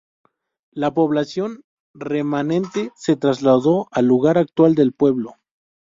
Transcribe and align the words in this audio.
La 0.71 0.91
población 0.91 1.63
remanente 1.93 2.91
se 2.95 3.17
trasladó 3.17 3.87
al 3.91 4.07
lugar 4.07 4.39
actual 4.39 4.73
del 4.73 4.93
pueblo. 4.93 5.35